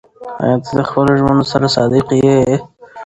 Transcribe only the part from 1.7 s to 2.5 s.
صادق یې؟